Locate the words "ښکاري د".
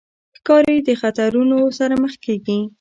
0.37-0.89